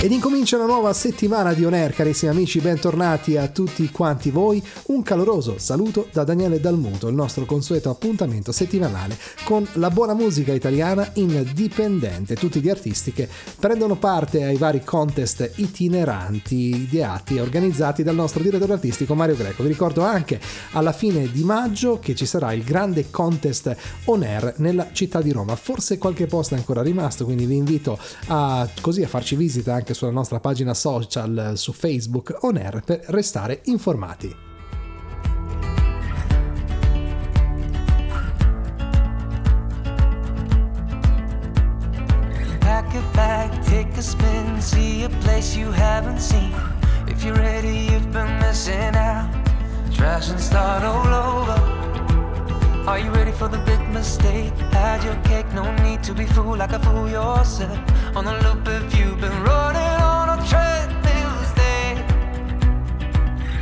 Ed 0.00 0.12
incomincia 0.12 0.54
una 0.54 0.66
nuova 0.66 0.92
settimana 0.92 1.52
di 1.52 1.64
On 1.64 1.74
Air, 1.74 1.92
carissimi 1.92 2.30
amici, 2.30 2.60
bentornati 2.60 3.36
a 3.36 3.48
tutti 3.48 3.90
quanti 3.90 4.30
voi. 4.30 4.62
Un 4.86 5.02
caloroso 5.02 5.58
saluto 5.58 6.06
da 6.12 6.22
Daniele 6.22 6.60
Dalmuto, 6.60 7.08
il 7.08 7.16
nostro 7.16 7.44
consueto 7.44 7.90
appuntamento 7.90 8.52
settimanale 8.52 9.18
con 9.42 9.66
la 9.72 9.90
buona 9.90 10.14
musica 10.14 10.52
italiana 10.52 11.10
indipendente. 11.14 12.36
Tutti 12.36 12.60
gli 12.60 12.68
artisti 12.68 13.12
che 13.12 13.28
prendono 13.58 13.96
parte 13.96 14.44
ai 14.44 14.56
vari 14.56 14.84
contest 14.84 15.50
itineranti 15.56 16.54
ideati 16.76 17.34
e 17.34 17.40
organizzati 17.40 18.04
dal 18.04 18.14
nostro 18.14 18.40
direttore 18.40 18.74
artistico 18.74 19.16
Mario 19.16 19.34
Greco. 19.34 19.64
Vi 19.64 19.68
ricordo 19.68 20.02
anche 20.02 20.40
alla 20.74 20.92
fine 20.92 21.28
di 21.28 21.42
maggio 21.42 21.98
che 21.98 22.14
ci 22.14 22.24
sarà 22.24 22.52
il 22.52 22.62
grande 22.62 23.10
contest 23.10 23.74
On 24.04 24.22
Air 24.22 24.54
nella 24.58 24.90
città 24.92 25.20
di 25.20 25.32
Roma. 25.32 25.56
Forse 25.56 25.98
qualche 25.98 26.26
posto 26.26 26.54
è 26.54 26.58
ancora 26.58 26.82
rimasto, 26.82 27.24
quindi 27.24 27.46
vi 27.46 27.56
invito 27.56 27.98
a, 28.28 28.68
così 28.80 29.02
a 29.02 29.08
farci 29.08 29.34
visita 29.34 29.74
anche 29.74 29.86
anche 29.88 29.94
sulla 29.94 30.10
nostra 30.10 30.38
pagina 30.38 30.74
social 30.74 31.52
su 31.54 31.72
Facebook 31.72 32.36
On 32.40 32.56
Air 32.56 32.82
per 32.84 33.02
restare 33.08 33.60
informati. 33.64 34.36
A 43.90 44.00
spin, 44.00 44.60
see 44.60 45.02
a 45.02 45.08
place 45.08 45.58
you 45.58 45.72
haven't 45.72 46.20
seen. 46.20 46.54
If 47.08 47.24
you're 47.24 47.34
ready, 47.34 47.88
you've 47.90 48.12
been 48.12 48.38
missing 48.38 48.94
out. 48.94 49.28
Trash 49.92 50.30
and 50.30 50.38
start 50.38 50.84
all 50.84 51.12
over. 51.12 51.97
Are 52.88 52.98
you 52.98 53.10
ready 53.10 53.32
for 53.32 53.48
the 53.48 53.58
big 53.58 53.86
mistake? 53.90 54.54
Had 54.72 55.04
your 55.04 55.16
cake, 55.16 55.52
no 55.52 55.64
need 55.84 56.02
to 56.04 56.14
be 56.14 56.24
fooled 56.24 56.56
like 56.56 56.72
a 56.72 56.78
fool 56.78 57.06
yourself. 57.06 57.78
On 58.16 58.24
the 58.24 58.32
loop 58.44 58.66
if 58.66 58.96
you've 58.96 59.20
been 59.20 59.42
running 59.42 59.96
on 60.12 60.26
a 60.30 60.38
treadmill 60.48 61.34
day. 61.54 61.88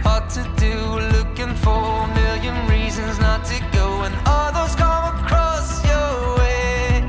Hard 0.07 0.31
to 0.31 0.43
do, 0.65 0.75
looking 1.17 1.57
for 1.57 1.83
a 2.05 2.15
million 2.15 2.69
reasons 2.69 3.19
not 3.19 3.45
to 3.47 3.59
go, 3.73 4.03
and 4.03 4.15
others 4.27 4.77
come 4.77 5.05
across 5.17 5.85
your 5.91 6.39
way. 6.39 7.03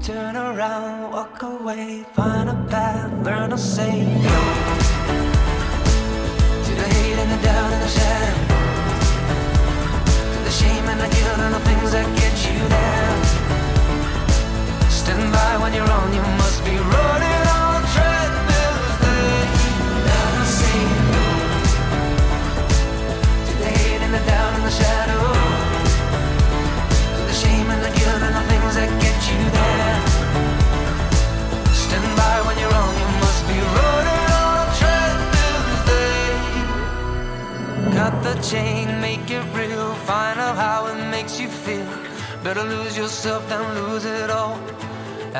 Turn 0.00 0.36
around, 0.36 1.10
walk 1.10 1.42
away, 1.42 2.04
find 2.14 2.48
a 2.48 2.64
path, 2.70 3.10
learn 3.26 3.50
to 3.50 3.58
say 3.58 4.04
no. 4.04 4.38
To 6.64 6.72
the 6.80 6.86
hate 6.94 7.18
and 7.22 7.30
the 7.32 7.42
doubt 7.42 7.72
and 7.72 7.82
the 7.82 7.88
shadow 7.88 8.55
shame 10.58 10.88
and 10.88 11.00
the 11.00 11.08
guilt 11.16 11.38
and 11.46 11.54
the 11.54 11.62
things 11.68 11.90
that 11.92 12.06
get 12.20 12.34
you 12.48 12.58
down. 12.78 13.18
Stand 14.88 15.32
by 15.32 15.52
when 15.62 15.72
you're 15.74 15.92
on, 15.98 16.08
you 16.14 16.22
must 16.40 16.64
be 16.64 16.76
running 16.76 17.35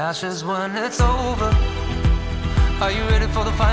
Ashes 0.07 0.45
when 0.45 0.77
it's 0.77 1.01
over. 1.01 1.51
Are 2.81 2.93
you 2.93 3.03
ready 3.11 3.27
for 3.27 3.43
the 3.43 3.51
final 3.59 3.66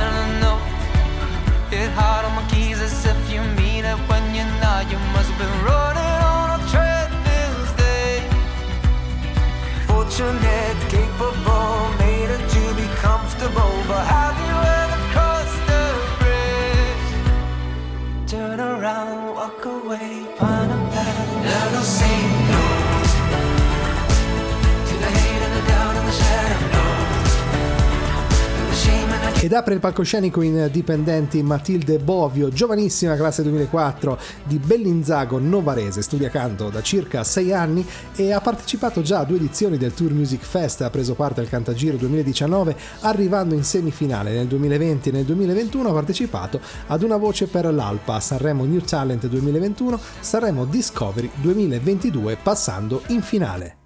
Ed 29.44 29.52
apre 29.52 29.74
il 29.74 29.82
palcoscenico 29.82 30.42
in 30.42 30.70
dipendenti 30.72 31.44
Matilde 31.44 32.00
Bovio, 32.00 32.48
giovanissima 32.48 33.18
classe 33.18 33.44
2004 33.44 34.18
di 34.46 34.58
Bellinzago 34.58 35.38
Novarese, 35.38 36.02
studia 36.02 36.30
canto 36.30 36.70
da 36.70 36.82
circa 36.82 37.26
6 37.26 37.52
anni 37.52 37.86
e 38.16 38.32
ha 38.32 38.40
partecipato 38.40 39.02
già 39.02 39.20
a 39.20 39.26
due 39.26 39.36
edizioni 39.36 39.76
del 39.76 39.94
Tour 39.94 40.14
Music 40.14 40.46
Fest, 40.46 40.80
ha 40.80 40.90
preso 40.90 41.14
parte 41.14 41.42
al 41.42 41.50
Cantagiro 41.50 41.98
2019 41.98 42.74
arrivando 43.02 43.54
in 43.54 43.66
semifinale. 43.66 44.32
Nel 44.32 44.48
2020 44.48 45.10
e 45.10 45.12
nel 45.12 45.26
2021 45.26 45.90
ha 45.90 45.94
partecipato 45.94 46.62
ad 46.88 47.04
una 47.04 47.18
voce 47.18 47.48
per 47.48 47.66
l'Alpa, 47.66 48.22
Sanremo 48.22 48.64
New 48.64 48.80
Talent 48.80 49.28
2021, 49.28 50.00
Sanremo 50.22 50.64
Discovery 50.64 51.30
2022 51.42 52.38
passando 52.42 53.02
in 53.08 53.22
finale. 53.22 53.83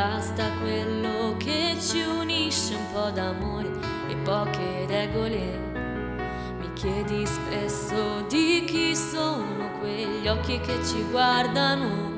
Basta 0.00 0.50
quello 0.62 1.36
che 1.36 1.76
ci 1.78 2.00
unisce, 2.00 2.74
un 2.74 2.86
po' 2.90 3.10
d'amore 3.10 3.70
e 4.08 4.16
poche 4.16 4.86
regole. 4.86 5.44
Mi 6.58 6.72
chiedi 6.72 7.26
spesso 7.26 8.24
di 8.26 8.64
chi 8.66 8.96
sono 8.96 9.70
quegli 9.78 10.26
occhi 10.26 10.58
che 10.60 10.78
ci 10.86 11.04
guardano. 11.10 12.08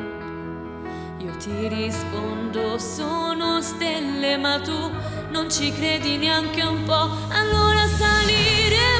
Io 1.18 1.36
ti 1.38 1.66
rispondo 1.66 2.78
sono 2.78 3.60
stelle 3.60 4.36
ma 4.36 4.60
tu 4.60 4.90
non 5.30 5.50
ci 5.50 5.72
credi 5.72 6.18
neanche 6.18 6.62
un 6.62 6.84
po'. 6.84 7.08
Allora 7.30 7.84
saliremo 7.98 8.91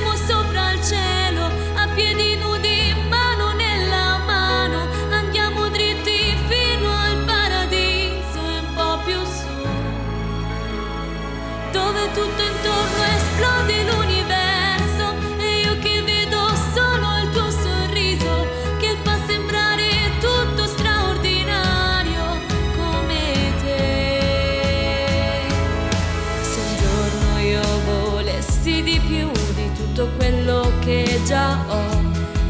già 31.33 31.57
ho, 31.67 31.89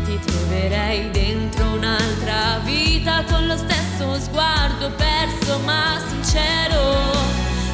ti 0.04 0.18
troverei 0.18 1.08
dentro 1.12 1.64
un'altra 1.74 2.58
vita 2.64 3.22
con 3.30 3.46
lo 3.46 3.56
stesso 3.56 4.18
sguardo 4.18 4.90
perso 4.96 5.60
ma 5.64 6.00
sincero. 6.08 6.80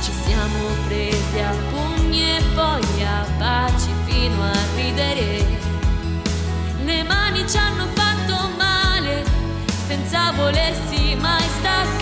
Ci 0.02 0.12
siamo 0.26 0.58
presi 0.86 1.38
a 1.38 1.54
pugni 1.70 2.36
e 2.36 2.42
poi 2.54 3.04
a 3.04 3.24
baci 3.38 3.90
fino 4.04 4.42
a 4.42 4.58
ridere. 4.76 5.46
Le 6.84 7.02
mani 7.04 7.48
ci 7.48 7.56
hanno 7.56 7.86
fatto 7.94 8.50
male 8.58 9.24
senza 9.86 10.30
volersi 10.32 11.14
mai 11.14 11.48
staccare 11.58 11.97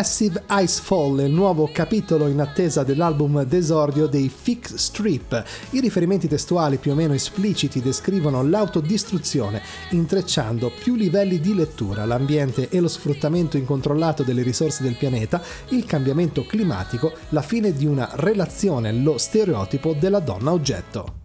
Massive 0.00 0.44
Icefall 0.48 1.20
è 1.20 1.24
il 1.24 1.32
nuovo 1.32 1.68
capitolo 1.70 2.26
in 2.28 2.40
attesa 2.40 2.82
dell'album 2.84 3.44
d'esordio 3.44 4.06
dei 4.06 4.30
Fix 4.34 4.76
Strip. 4.76 5.44
I 5.72 5.80
riferimenti 5.80 6.26
testuali 6.26 6.78
più 6.78 6.92
o 6.92 6.94
meno 6.94 7.12
espliciti 7.12 7.82
descrivono 7.82 8.42
l'autodistruzione, 8.42 9.60
intrecciando 9.90 10.72
più 10.82 10.94
livelli 10.94 11.38
di 11.38 11.54
lettura, 11.54 12.06
l'ambiente 12.06 12.70
e 12.70 12.80
lo 12.80 12.88
sfruttamento 12.88 13.58
incontrollato 13.58 14.22
delle 14.22 14.40
risorse 14.40 14.82
del 14.82 14.96
pianeta, 14.96 15.42
il 15.68 15.84
cambiamento 15.84 16.46
climatico, 16.46 17.12
la 17.28 17.42
fine 17.42 17.74
di 17.74 17.84
una 17.84 18.08
relazione, 18.14 18.94
lo 18.94 19.18
stereotipo 19.18 19.92
della 19.92 20.20
donna 20.20 20.50
oggetto. 20.50 21.18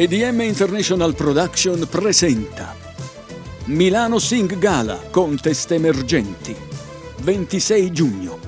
EDM 0.00 0.40
International 0.40 1.14
Production 1.14 1.86
presenta 1.86 2.74
Milano 3.64 4.18
Sing 4.18 4.58
Gala 4.58 4.98
Contest 5.10 5.72
Emergenti 5.72 6.56
26 7.20 7.92
giugno. 7.92 8.38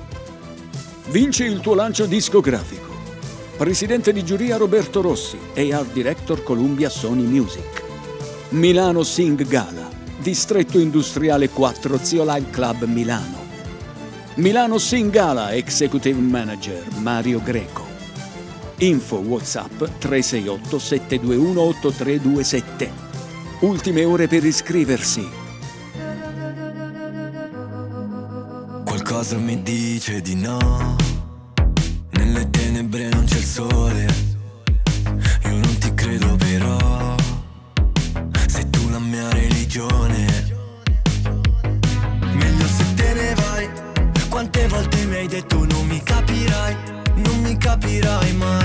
Vinci 1.09 1.43
il 1.43 1.59
tuo 1.59 1.75
lancio 1.75 2.07
discografico. 2.07 2.89
Presidente 3.55 4.11
di 4.11 4.25
giuria 4.25 4.57
Roberto 4.57 5.01
Rossi 5.01 5.37
e 5.53 5.71
Art 5.71 5.93
Director 5.93 6.41
Columbia 6.41 6.89
Sony 6.89 7.25
Music. 7.25 7.83
Milano 8.49 9.03
Sing 9.03 9.45
Gala 9.45 9.87
Distretto 10.17 10.79
Industriale 10.79 11.49
4 11.49 11.99
Zio 12.01 12.23
Live 12.23 12.49
Club 12.49 12.85
Milano. 12.85 13.45
Milano 14.37 14.79
Sing 14.79 15.11
Gala 15.11 15.53
Executive 15.53 16.19
Manager 16.19 16.83
Mario 16.95 17.39
Greco 17.43 17.92
Info 18.83 19.15
WhatsApp 19.15 19.81
368 19.97 20.77
721 20.77 21.61
8327. 21.61 22.91
Ultime 23.61 24.03
ore 24.03 24.27
per 24.27 24.43
iscriversi. 24.43 25.25
Qualcosa 28.83 29.37
mi 29.37 29.63
dice 29.63 30.19
di 30.19 30.35
no. 30.35 30.97
Nelle 32.09 32.49
tenebre 32.49 33.07
non 33.07 33.23
c'è 33.23 33.37
il 33.37 33.45
sole. 33.45 34.05
Io 35.45 35.51
non 35.51 35.77
ti 35.77 35.93
credo 35.93 36.35
però. 36.35 37.15
Sei 38.47 38.69
tu 38.69 38.89
la 38.89 38.99
mia 38.99 39.29
religione. 39.29 40.25
Meglio 42.33 42.67
se 42.67 42.93
te 42.95 43.13
ne 43.13 43.33
vai. 43.35 43.69
Quante 44.27 44.67
volte 44.67 45.05
mi 45.05 45.15
hai 45.15 45.27
detto 45.27 45.65
non 45.65 45.87
mi 45.87 46.03
capirai 46.03 46.93
non 47.15 47.41
mi 47.41 47.57
capirai 47.57 48.33
mai. 48.33 48.62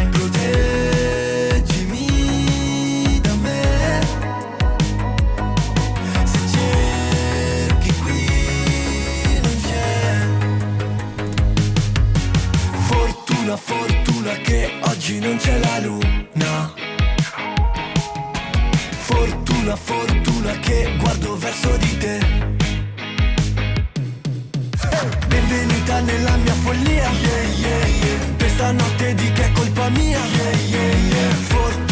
non 15.28 15.36
c'è 15.36 15.58
la 15.58 15.78
luna. 15.80 16.72
Fortuna, 19.08 19.76
fortuna 19.76 20.52
che 20.58 20.96
guardo 20.98 21.36
verso 21.36 21.76
di 21.76 21.98
te. 21.98 22.18
Benvenuta 25.26 26.00
nella 26.00 26.36
mia 26.36 26.54
follia, 26.54 27.10
yeah, 27.10 27.42
yeah, 27.58 27.86
yeah. 27.86 28.36
Questa 28.38 28.72
notte 28.72 29.14
di 29.14 29.30
che 29.32 29.44
è 29.44 29.52
colpa 29.52 29.90
mia, 29.90 30.18
yeah, 30.24 30.50
yeah, 30.70 30.96
yeah. 31.10 31.34
Fortuna 31.34 31.87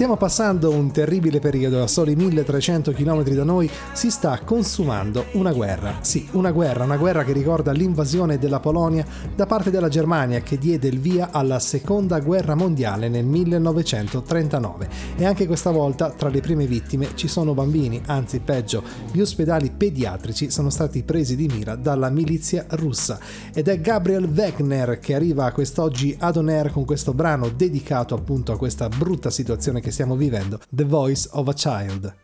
Stiamo 0.00 0.16
passando 0.16 0.70
un 0.70 0.90
terribile 0.92 1.40
periodo, 1.40 1.82
a 1.82 1.86
soli 1.86 2.16
1300 2.16 2.92
km 2.92 3.22
da 3.34 3.44
noi 3.44 3.70
si 3.92 4.10
sta 4.10 4.40
consumando 4.42 5.26
una 5.32 5.52
guerra. 5.52 5.98
Sì, 6.00 6.26
una 6.32 6.52
guerra, 6.52 6.84
una 6.84 6.96
guerra 6.96 7.22
che 7.22 7.34
ricorda 7.34 7.72
l'invasione 7.72 8.38
della 8.38 8.60
Polonia 8.60 9.04
da 9.36 9.44
parte 9.44 9.70
della 9.70 9.90
Germania 9.90 10.40
che 10.40 10.56
diede 10.56 10.88
il 10.88 10.98
via 11.00 11.28
alla 11.32 11.58
seconda 11.58 12.18
guerra 12.20 12.54
mondiale 12.54 13.10
nel 13.10 13.26
1939. 13.26 14.88
E 15.18 15.26
anche 15.26 15.46
questa 15.46 15.70
volta 15.70 16.08
tra 16.08 16.30
le 16.30 16.40
prime 16.40 16.64
vittime 16.64 17.08
ci 17.14 17.28
sono 17.28 17.52
bambini, 17.52 18.00
anzi 18.06 18.40
peggio, 18.40 18.82
gli 19.12 19.20
ospedali 19.20 19.70
pediatrici 19.70 20.48
sono 20.48 20.70
stati 20.70 21.02
presi 21.02 21.36
di 21.36 21.46
mira 21.46 21.76
dalla 21.76 22.08
milizia 22.08 22.64
russa. 22.70 23.18
Ed 23.52 23.68
è 23.68 23.78
Gabriel 23.82 24.24
Wegner 24.24 24.98
che 24.98 25.14
arriva 25.14 25.50
quest'oggi 25.50 26.16
ad 26.18 26.38
On 26.38 26.48
Air 26.48 26.70
con 26.70 26.86
questo 26.86 27.12
brano 27.12 27.50
dedicato 27.50 28.14
appunto 28.14 28.52
a 28.52 28.56
questa 28.56 28.88
brutta 28.88 29.28
situazione 29.28 29.82
che 29.82 29.88
stiamo 29.90 30.16
vivendo, 30.16 30.60
The 30.74 30.84
Voice 30.84 31.28
of 31.32 31.48
a 31.48 31.54
Child. 31.54 32.14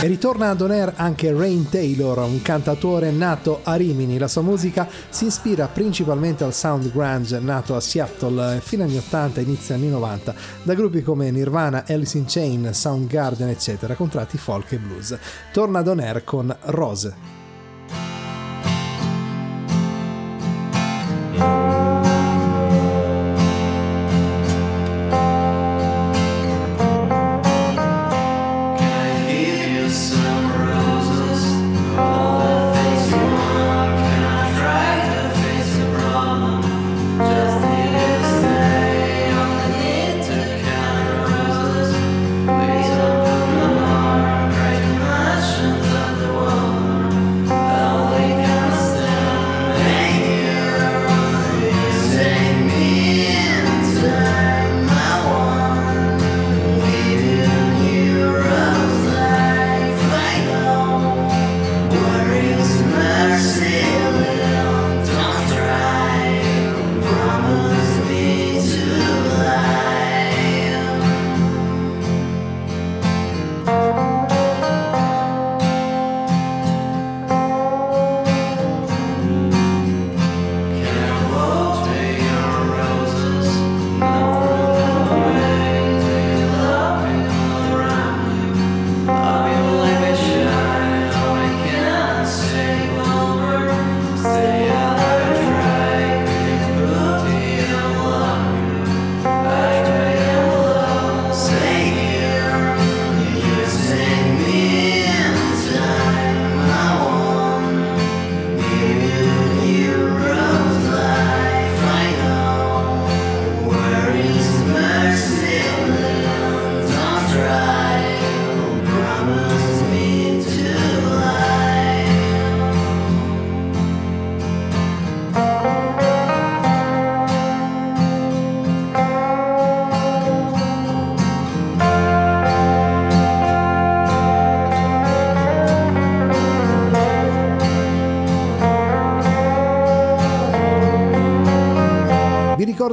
E 0.00 0.06
ritorna 0.06 0.50
ad 0.50 0.60
On 0.60 0.70
Air 0.70 0.92
anche 0.96 1.32
Rain 1.32 1.68
Taylor, 1.68 2.18
un 2.18 2.40
cantatore 2.40 3.10
nato 3.10 3.60
a 3.62 3.74
Rimini. 3.74 4.16
La 4.18 4.28
sua 4.28 4.42
musica 4.42 4.88
si 5.08 5.26
ispira 5.26 5.66
principalmente 5.66 6.44
al 6.44 6.54
sound 6.54 6.90
grunge 6.92 7.38
nato 7.40 7.74
a 7.74 7.80
Seattle 7.80 8.60
fino 8.60 8.84
agli 8.84 8.96
80 8.96 9.40
e 9.40 9.42
inizio 9.42 9.74
anni 9.74 9.88
90 9.88 10.34
da 10.62 10.74
gruppi 10.74 11.02
come 11.02 11.30
Nirvana, 11.30 11.84
Alice 11.88 12.16
in 12.16 12.24
Chain, 12.26 12.70
Soundgarden 12.72 13.48
eccetera, 13.48 13.94
con 13.94 14.08
tratti 14.08 14.38
folk 14.38 14.72
e 14.72 14.78
blues. 14.78 15.18
Torna 15.52 15.80
ad 15.80 15.88
On 15.88 16.00
Air 16.00 16.24
con 16.24 16.56
Rose. 16.66 17.37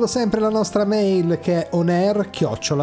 Ricordo 0.05 0.07
sempre 0.07 0.39
la 0.39 0.49
nostra 0.49 0.85
mail 0.85 1.39
che 1.41 1.63
è 1.63 1.69
onair 1.71 2.29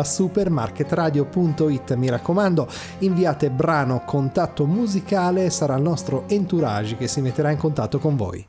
supermarketradio.it. 0.02 1.94
Mi 1.94 2.08
raccomando, 2.08 2.68
inviate 2.98 3.50
brano 3.50 4.02
contatto 4.04 4.66
musicale, 4.66 5.50
sarà 5.50 5.76
il 5.76 5.82
nostro 5.82 6.24
entourage 6.28 6.96
che 6.96 7.06
si 7.06 7.20
metterà 7.20 7.50
in 7.50 7.58
contatto 7.58 7.98
con 7.98 8.16
voi. 8.16 8.44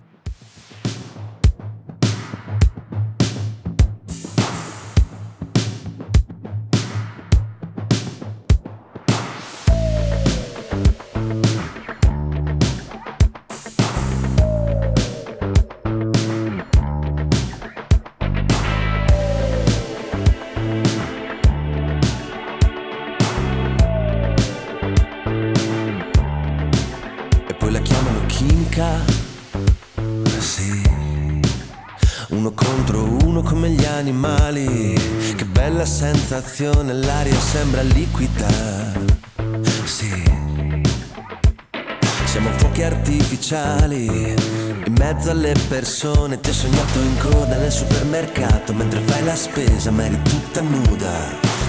Mezzo 45.23 45.31
alle 45.31 45.53
persone 45.69 46.39
ti 46.41 46.49
ho 46.49 46.53
sognato 46.53 46.99
in 46.99 47.17
coda 47.17 47.55
nel 47.55 47.71
supermercato 47.71 48.73
mentre 48.73 48.99
fai 49.05 49.23
la 49.23 49.35
spesa 49.35 49.89
ma 49.89 50.03
eri 50.03 50.21
tutta 50.21 50.59
nuda. 50.59 51.11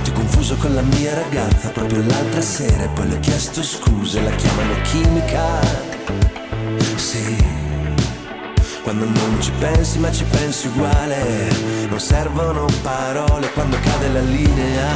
Ti 0.03 0.11
ho 0.11 0.12
confuso 0.12 0.57
con 0.57 0.75
la 0.75 0.83
mia 0.83 1.14
ragazza 1.14 1.69
proprio 1.69 2.03
l'altra 2.05 2.40
sera 2.40 2.83
e 2.83 2.88
poi 2.88 3.09
le 3.09 3.14
ho 3.14 3.21
chiesto 3.21 3.62
scuse, 3.62 4.21
la 4.23 4.31
chiamano 4.31 4.75
chimica. 4.83 5.61
Sì, 6.97 7.37
quando 8.83 9.05
non 9.05 9.40
ci 9.40 9.53
pensi 9.61 9.99
ma 10.01 10.11
ci 10.11 10.25
pensi 10.25 10.67
uguale, 10.67 11.49
non 11.88 12.01
servono 12.01 12.67
parole 12.83 13.53
quando 13.53 13.77
cade 13.81 14.09
la 14.09 14.21
linea. 14.21 14.88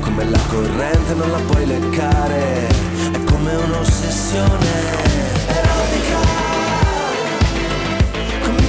Come 0.00 0.24
la 0.28 0.40
corrente 0.50 1.14
non 1.14 1.30
la 1.30 1.40
puoi 1.46 1.66
leccare, 1.66 2.66
è 3.12 3.24
come 3.24 3.54
un'ossessione 3.54 5.11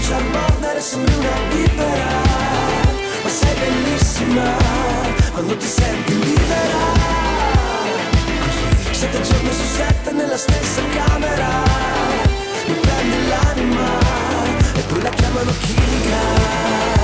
Comincia 0.04 0.18
a 0.18 0.38
mordere, 0.38 0.82
sembri 0.82 1.14
una 1.16 1.30
vipera, 1.48 2.22
ma 3.24 3.30
sei 3.30 3.56
bellissima 3.58 4.52
quando 5.32 5.56
ti 5.56 5.66
senti 5.66 6.20
libera. 6.20 6.82
Sette 8.92 9.22
giorni 9.22 9.54
su 9.54 9.64
sette 9.64 10.12
nella 10.12 10.36
stessa 10.36 10.82
camera, 10.92 11.48
mi 12.68 12.74
prendi 12.74 13.28
l'anima 13.30 14.00
e 14.76 14.82
poi 14.82 15.02
la 15.04 15.10
chiamano 15.10 15.52
chimica. 15.62 17.03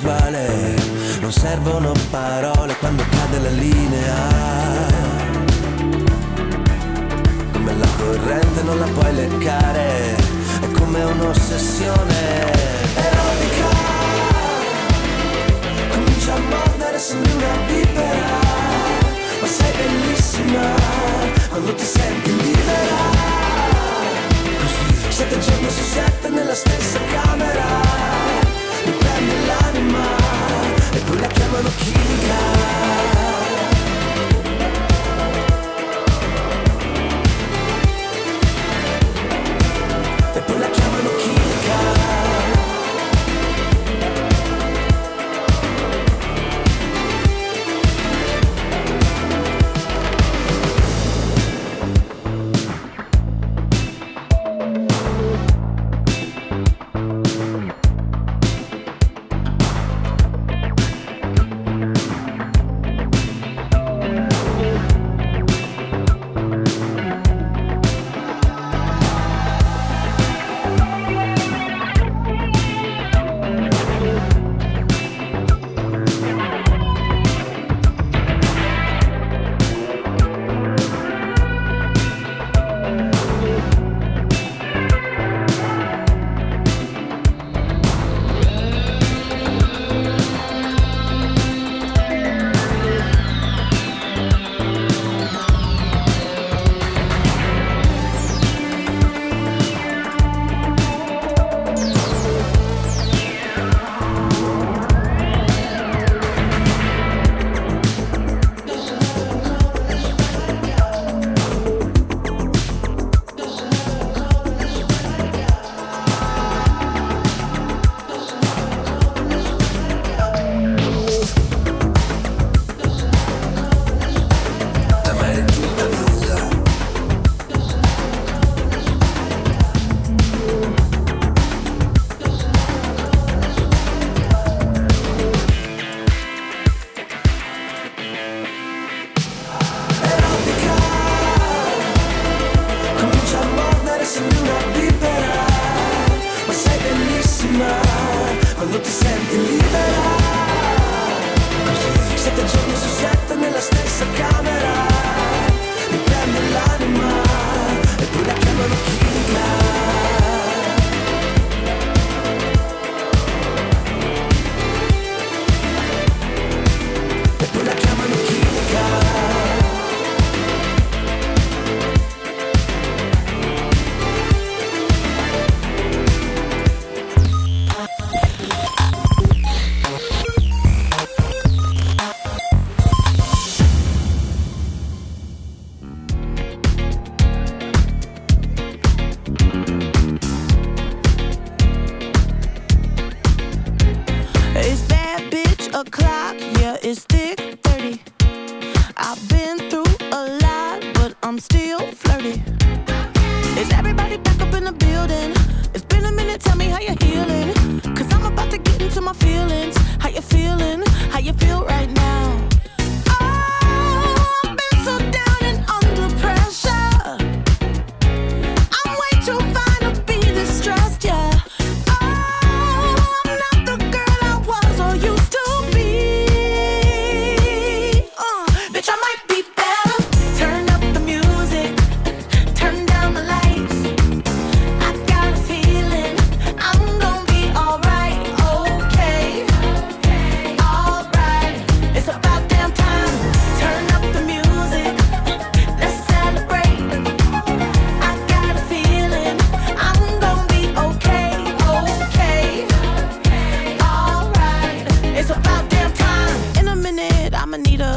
Uguale, 0.00 0.74
non 1.20 1.30
servono 1.30 1.92
parole 2.10 2.74
quando 2.78 3.04
cade 3.10 3.38
la 3.38 3.50
linea. 3.50 4.16
Come 7.52 7.76
la 7.76 7.88
corrente 7.98 8.62
non 8.62 8.78
la 8.78 8.86
puoi 8.86 9.14
leccare, 9.14 10.16
è 10.60 10.70
come 10.72 11.02
un'ossessione 11.04 12.52
erotica. 12.94 13.68
Comincia 15.90 16.34
a 16.34 16.38
mordere, 16.38 16.98
sembri 16.98 17.32
una 17.32 17.56
vipera, 17.66 18.38
ma 19.40 19.46
sei 19.46 19.72
bellissima 19.76 20.62
quando 21.48 21.74
ti 21.74 21.84
senti 21.84 22.36
libera. 22.36 23.28
Sette 25.08 25.38
giorni 25.38 25.70
su 25.70 25.82
sette 25.82 26.28
nella 26.30 26.54
stessa 26.54 26.98
camera, 27.10 28.09
poi 31.60 31.62
la 31.62 31.70
chiamano 31.76 33.19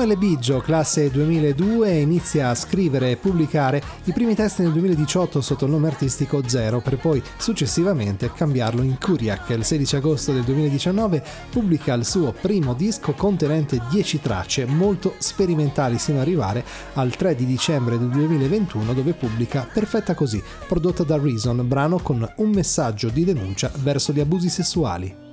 Samuele 0.00 0.18
Biggio, 0.18 0.60
classe 0.60 1.10
2002, 1.10 1.98
inizia 1.98 2.48
a 2.48 2.54
scrivere 2.54 3.10
e 3.10 3.16
pubblicare 3.18 3.82
i 4.04 4.12
primi 4.14 4.34
testi 4.34 4.62
nel 4.62 4.72
2018 4.72 5.42
sotto 5.42 5.66
il 5.66 5.72
nome 5.72 5.88
artistico 5.88 6.40
Zero, 6.48 6.80
per 6.80 6.96
poi 6.96 7.22
successivamente 7.36 8.32
cambiarlo 8.32 8.80
in 8.80 8.96
Kuriak. 8.98 9.50
Il 9.50 9.62
16 9.62 9.96
agosto 9.96 10.32
del 10.32 10.44
2019 10.44 11.22
pubblica 11.50 11.92
il 11.92 12.06
suo 12.06 12.32
primo 12.32 12.72
disco 12.72 13.12
contenente 13.12 13.78
10 13.90 14.22
tracce 14.22 14.64
molto 14.64 15.16
sperimentali 15.18 15.98
sino 15.98 16.16
ad 16.16 16.22
arrivare 16.22 16.64
al 16.94 17.14
3 17.14 17.34
di 17.34 17.44
dicembre 17.44 17.98
del 17.98 18.08
2021 18.08 18.94
dove 18.94 19.12
pubblica 19.12 19.68
Perfetta 19.70 20.14
Così, 20.14 20.42
prodotta 20.66 21.02
da 21.02 21.18
Reason, 21.18 21.68
brano 21.68 21.98
con 21.98 22.26
un 22.36 22.48
messaggio 22.48 23.10
di 23.10 23.22
denuncia 23.26 23.70
verso 23.82 24.14
gli 24.14 24.20
abusi 24.20 24.48
sessuali. 24.48 25.28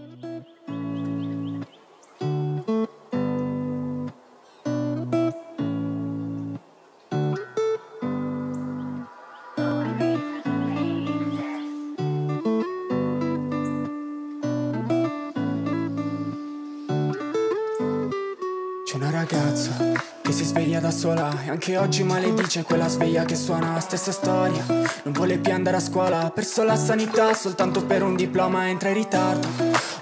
E 21.68 21.76
anche 21.76 21.78
oggi 21.78 22.04
maledice 22.04 22.64
quella 22.64 22.88
sveglia 22.88 23.26
che 23.26 23.36
suona 23.36 23.80
stessa 23.80 24.12
storia. 24.12 24.64
Non 24.68 25.14
vuole 25.14 25.38
più 25.38 25.52
andare 25.52 25.78
a 25.78 25.82
scuola, 25.82 26.22
ha 26.22 26.30
perso 26.30 26.64
la 26.64 26.78
sanità 26.78 27.34
soltanto 27.34 27.84
per 27.86 28.04
un 28.04 28.16
diploma 28.16 28.70
entra 28.70 28.90
in 28.90 28.96
ritardo. 28.96 29.48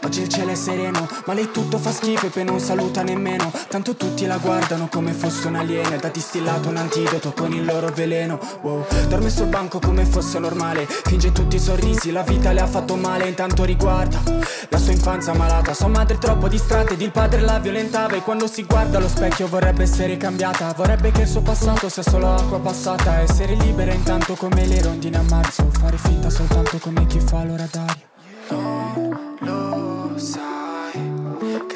Oggi 0.06 0.22
il 0.22 0.28
cielo 0.28 0.52
è 0.52 0.56
sereno, 0.56 1.08
ma 1.26 1.34
lei 1.34 1.50
tutto 1.50 1.80
fa 1.80 1.92
schifo 1.92 2.28
e 2.28 2.30
poi 2.30 2.44
non 2.44 2.60
saluta 2.60 3.02
nemmeno. 3.02 3.52
Tanto 3.68 3.96
tutti 3.96 4.28
la 4.28 4.38
guardano 4.38 4.88
come 4.88 5.14
fosse 5.14 5.48
un 5.48 5.56
alieno, 5.56 5.98
da 5.98 6.10
distillato 6.10 6.70
un 6.70 6.78
antidoto 6.78 7.34
con 7.34 7.52
il 7.52 7.66
loro 7.66 7.90
veleno. 7.90 8.40
Wow, 8.62 8.86
dorme 9.08 9.32
sul 9.32 9.48
banco 9.48 9.80
come 9.80 10.06
fosse 10.06 10.38
normale, 10.38 10.86
finge 10.86 11.32
tutti 11.32 11.56
i 11.56 11.60
sorrisi, 11.60 12.12
la 12.12 12.22
vita 12.22 12.52
le 12.52 12.62
ha 12.62 12.68
fatto 12.68 12.96
male, 12.96 13.28
intanto 13.28 13.64
riguarda 13.64 14.22
la 14.70 14.78
sua 14.78 14.92
infanzia 14.92 15.34
malata, 15.34 15.74
sua 15.74 15.88
madre 15.88 16.20
troppo 16.20 16.48
distratta 16.48 16.94
ed 16.94 17.02
il 17.02 17.10
padre 17.10 17.42
la 17.42 17.58
violentava 17.58 18.16
e 18.16 18.22
quando 18.22 18.46
si 18.46 18.62
guarda 18.64 19.00
allo 19.00 19.10
specchio 19.10 19.48
vorrebbe 19.48 19.82
essere 19.82 20.18
cambiata, 20.18 20.72
vorrebbe 20.74 21.10
che 21.10 21.22
il 21.22 21.28
suo 21.28 21.42
passato 21.42 21.90
sia 21.90 22.04
solo 22.04 22.32
acqua 22.32 22.60
passata, 22.60 23.22
essere 23.22 23.56
libera 23.56 23.92
intanto 23.92 24.36
come 24.36 24.68
le 24.68 24.84
rondine 24.84 25.18
a 25.18 25.24
marzo, 25.28 25.68
fare 25.72 25.98
finta 25.98 26.30
soltanto 26.30 26.78
come 26.78 27.08
chi 27.08 27.20
fa 27.20 27.44
l'oratario. 27.44 28.75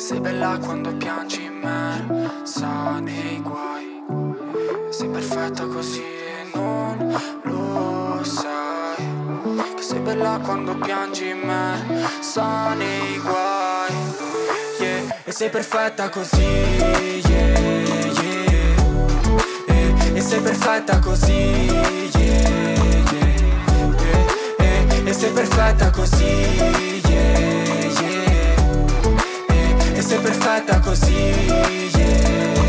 Sei 0.10 0.20
bella 0.22 0.58
quando 0.58 0.92
piangi 0.98 1.44
in 1.44 1.60
me, 1.62 2.32
sa 2.42 3.00
nei 3.00 3.40
guai, 3.44 4.02
sei 4.90 5.08
perfetta 5.08 5.68
così 5.68 6.02
e 6.02 6.50
non 6.52 7.16
lo 7.44 8.24
sai 8.24 8.96
che 9.76 9.84
sei 9.84 10.00
bella 10.00 10.40
quando 10.44 10.74
piangi 10.80 11.30
in 11.30 11.42
me, 11.42 12.08
sa 12.22 12.74
nei 12.74 13.20
guai, 13.20 13.94
yeah. 14.80 15.16
e 15.26 15.32
sei 15.32 15.50
perfetta 15.52 16.10
così, 16.10 16.42
yeah, 16.42 17.60
yeah. 18.18 18.48
E 20.16 20.22
sei 20.22 20.42
perfetta 20.42 20.98
così, 20.98 21.32
yeah, 21.34 21.88
yeah, 22.16 23.04
yeah, 23.12 23.36
yeah. 24.58 25.06
E 25.06 25.14
sei 25.14 25.32
perfetta 25.32 25.92
così, 25.92 26.26
yeah. 26.26 27.58
E 27.59 27.59
perfetta 30.22 30.80
così, 30.80 31.14
yeah, 31.14 32.69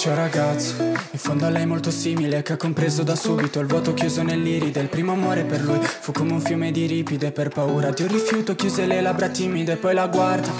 c'è 0.00 0.08
un 0.08 0.14
ragazzo, 0.14 0.82
in 0.82 1.18
fondo 1.18 1.44
a 1.44 1.50
lei 1.50 1.66
molto 1.66 1.90
simile 1.90 2.40
Che 2.40 2.54
ha 2.54 2.56
compreso 2.56 3.02
da 3.02 3.14
subito 3.14 3.60
il 3.60 3.66
vuoto 3.66 3.92
chiuso 3.92 4.22
nell'iride 4.22 4.80
Il 4.80 4.88
primo 4.88 5.12
amore 5.12 5.44
per 5.44 5.60
lui. 5.60 5.78
Fu 5.82 6.10
come 6.12 6.32
un 6.32 6.40
fiume 6.40 6.70
di 6.70 6.86
ripide 6.86 7.32
Per 7.32 7.48
paura 7.48 7.90
di 7.90 8.00
un 8.00 8.08
rifiuto. 8.08 8.54
Chiuse 8.54 8.86
le 8.86 9.02
labbra 9.02 9.28
timide 9.28 9.76
Poi 9.76 9.92
la 9.92 10.06
guarda, 10.06 10.50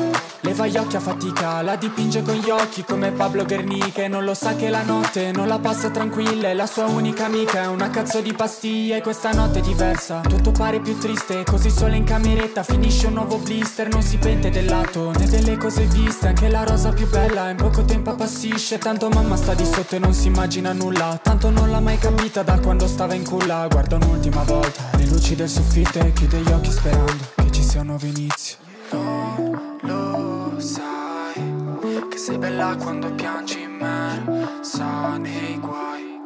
leva 0.41 0.67
gli 0.67 0.77
occhi 0.77 0.97
a 0.97 1.01
fatica 1.01 1.63
La 1.63 1.77
dipinge 1.77 2.21
con 2.21 2.35
gli 2.35 2.51
occhi 2.51 2.85
come 2.85 3.13
Pablo 3.13 3.47
Guernica. 3.47 4.03
E 4.03 4.09
non 4.09 4.25
lo 4.25 4.35
sa 4.35 4.55
che 4.57 4.69
la 4.69 4.83
notte 4.83 5.33
non 5.33 5.49
la 5.49 5.59
passa 5.59 5.89
tranquilla. 5.89 6.51
E 6.51 6.55
la 6.55 6.67
sua 6.67 6.85
unica 6.85 7.25
amica 7.25 7.63
è 7.63 7.67
una 7.67 7.89
cazzo 7.89 8.21
di 8.21 8.35
pastiglia 8.35 8.97
E 8.97 9.01
questa 9.01 9.33
notte 9.33 9.61
è 9.61 9.63
diversa, 9.63 10.21
tutto 10.21 10.51
pare 10.51 10.81
più 10.81 10.99
triste 10.99 11.45
Così 11.45 11.71
sola 11.71 11.95
in 11.95 12.05
cameretta. 12.05 12.63
Finisce 12.63 13.07
un 13.07 13.15
nuovo 13.15 13.39
blister 13.39 13.89
Non 13.89 14.03
si 14.03 14.19
pente 14.19 14.51
del 14.51 14.67
lato. 14.67 15.13
Né 15.13 15.27
delle 15.27 15.57
cose 15.57 15.85
viste 15.85 16.27
Anche 16.27 16.51
la 16.51 16.63
rosa 16.65 16.93
più 16.93 17.09
bella. 17.09 17.49
In 17.49 17.57
poco 17.57 17.87
tempo 17.87 18.11
appassisce 18.11 18.77
Tanto 18.77 19.09
mamma 19.09 19.29
sta 19.37 19.55
di 19.55 19.65
sotto 19.65 19.97
e 19.97 19.99
non 19.99 20.13
si 20.13 20.27
immagina 20.27 20.73
nulla. 20.73 21.19
Tanto 21.23 21.51
non 21.51 21.71
l'ha 21.71 21.81
mai 21.81 21.99
capita 21.99 22.43
da 22.43 22.59
quando 22.59 22.87
stava 22.87 23.15
in 23.15 23.25
culla. 23.25 23.67
Guarda 23.69 23.97
un'ultima 23.97 24.43
volta 24.43 24.91
le 24.97 25.07
luci 25.07 25.35
del 25.35 25.49
soffitto 25.49 25.99
E 26.01 26.13
chiude 26.13 26.41
gli 26.41 26.51
occhi 26.51 26.71
sperando 26.71 27.25
che 27.37 27.51
ci 27.51 27.63
sia 27.63 27.81
un 27.81 27.87
nuovo 27.87 28.07
inizio. 28.07 28.57
Non 28.91 29.79
lo 29.83 30.55
sai 30.59 32.09
Che 32.11 32.17
sei 32.17 32.39
bella 32.39 32.77
quando 32.77 33.13
piangi 33.15 33.63
in 33.63 33.71
me 33.71 34.49
Sa 34.63 35.17
nei 35.17 35.59
guai. 35.59 36.21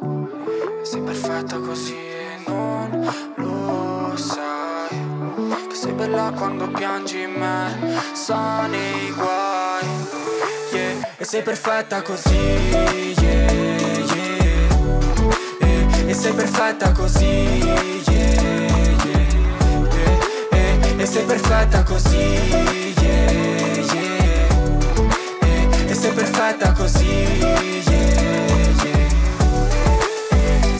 Sei 0.83 1.01
perfetta 1.01 1.59
così 1.59 1.95
e 1.95 2.43
non 2.47 3.11
lo 3.35 4.15
sai 4.15 4.97
Che 5.69 5.75
sei 5.75 5.93
bella 5.93 6.31
quando 6.35 6.67
piangi 6.69 7.21
in 7.21 7.33
me 7.33 7.99
Sa 8.13 8.65
nei 8.67 9.11
guai 9.11 10.24
yeah. 10.75 11.07
E 11.17 11.25
sei 11.25 11.41
perfetta 11.41 12.01
così 12.01 12.35
yeah, 12.35 12.91
yeah. 14.13 14.67
Eh, 15.61 16.09
E 16.09 16.13
sei 16.13 16.33
perfetta 16.33 16.91
così 16.91 17.25
yeah, 17.25 17.81
yeah, 18.09 19.03
yeah. 20.51 21.01
E 21.01 21.05
sei 21.05 21.23
perfetta 21.23 21.83
così 21.83 22.17
yeah, 22.17 23.31
yeah. 23.93 24.47
Eh, 25.41 25.89
E 25.91 25.93
sei 25.93 26.11
perfetta 26.11 26.71
così 26.73 27.05
yeah. 27.05 28.34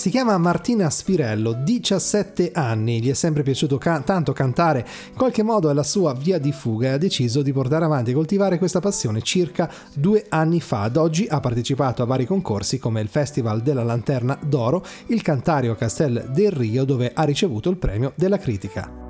Si 0.06 0.12
chiama 0.12 0.38
Martina 0.38 0.88
Spirello, 0.92 1.54
17 1.54 2.52
anni, 2.54 3.02
gli 3.02 3.10
è 3.10 3.16
sempre 3.16 3.42
piaciuto 3.42 3.80
ca- 3.80 4.02
tanto 4.02 4.34
cantare, 4.34 4.86
in 5.10 5.16
qualche 5.16 5.42
modo 5.42 5.68
è 5.68 5.74
la 5.74 5.82
sua 5.82 6.14
via 6.14 6.38
di 6.38 6.52
fuga 6.52 6.90
e 6.90 6.92
ha 6.92 6.98
deciso 7.00 7.42
di 7.42 7.52
portare 7.52 7.86
avanti 7.86 8.12
e 8.12 8.14
coltivare 8.14 8.60
questa 8.60 8.80
passione 8.80 9.24
circa 9.24 9.68
due 9.96 10.28
anni 10.30 10.62
fa. 10.62 10.84
Ad 10.84 10.98
oggi 10.98 11.26
ha 11.28 11.40
partecipato 11.40 12.04
a 12.04 12.06
vari 12.06 12.28
concorsi 12.28 12.78
come 12.78 13.02
il 13.02 13.08
Festival 13.08 13.64
della 13.64 13.82
Lanterna 13.82 14.38
d'Oro, 14.46 14.86
il 15.08 15.24
Cantario 15.24 15.74
Castel 15.74 16.30
del 16.32 16.52
Rio 16.52 16.84
dove 16.84 17.10
ha 17.12 17.24
ricevuto 17.24 17.72
il 17.72 17.78
premio 17.78 18.14
della 18.16 18.38
critica. 18.38 19.05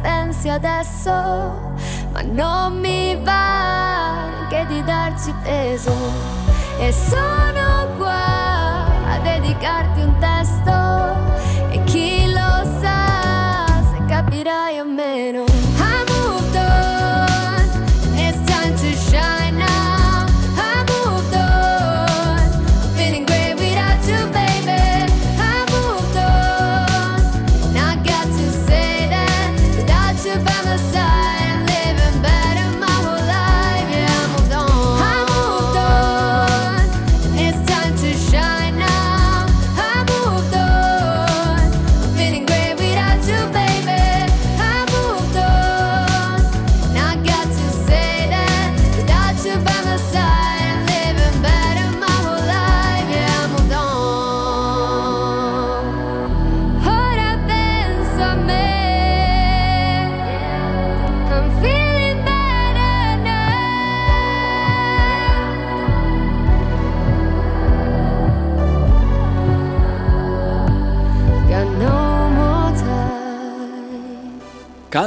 Pensi 0.00 0.48
adesso? 0.48 1.10
Ma 2.12 2.22
non 2.22 2.78
mi 2.78 3.16
va 3.16 3.98
neanche 4.48 4.66
di 4.66 4.82
darci 4.82 5.32
peso. 5.42 5.92
E 6.78 6.92
sono 6.92 7.88
qua 7.96 8.86
a 9.10 9.18
dedicarti 9.22 10.00
un 10.00 10.14
testo. 10.18 11.70
E 11.70 11.82
chi 11.84 12.30
lo 12.32 12.64
sa 12.80 13.66
se 13.90 14.04
capirai 14.06 14.80
o 14.80 14.84
meno. 14.84 15.47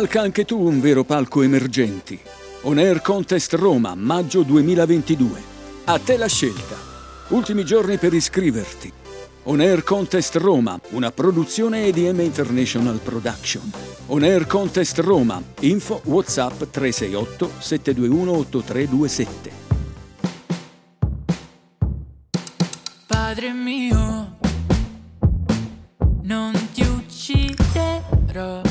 Cavalca 0.01 0.21
anche 0.21 0.45
tu 0.45 0.59
un 0.59 0.81
vero 0.81 1.03
palco 1.03 1.43
emergenti. 1.43 2.19
On 2.63 2.79
Air 2.79 3.03
Contest 3.03 3.53
Roma, 3.53 3.93
maggio 3.93 4.41
2022. 4.41 5.41
A 5.83 5.99
te 5.99 6.17
la 6.17 6.25
scelta. 6.25 6.75
Ultimi 7.27 7.63
giorni 7.63 7.97
per 7.97 8.11
iscriverti. 8.11 8.91
On 9.43 9.61
Air 9.61 9.83
Contest 9.83 10.37
Roma, 10.37 10.79
una 10.89 11.11
produzione 11.11 11.85
EDM 11.85 12.21
International 12.21 12.97
Production. 12.97 13.69
On 14.07 14.23
Air 14.23 14.47
Contest 14.47 14.97
Roma, 14.97 15.39
info 15.59 16.01
WhatsApp 16.05 16.63
368 16.63 17.51
721 17.59 18.31
8327. 18.31 19.51
Padre 23.05 23.53
mio, 23.53 24.37
non 26.23 26.53
ti 26.73 26.81
ucciderò. 26.81 28.70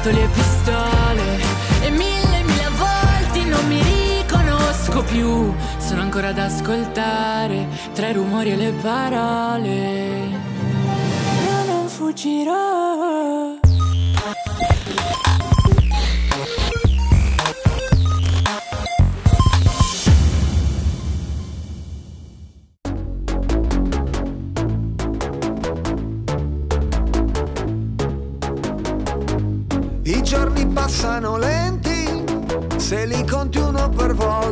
svuoto 0.00 0.10
le 0.10 0.28
pistole 0.32 1.38
e 1.82 1.90
mille, 1.90 2.42
mille 2.42 2.68
volte 2.76 3.44
non 3.44 3.66
mi 3.68 3.82
riconosco 3.82 5.02
più. 5.04 5.52
Sono 5.78 6.00
ancora 6.00 6.28
ad 6.28 6.38
ascoltare 6.38 7.68
tra 7.92 8.08
i 8.08 8.12
rumori 8.12 8.52
e 8.52 8.56
le 8.56 8.72
parole. 8.80 10.38
Io 11.44 11.64
non 11.66 11.88
fuggirò. 11.88 13.59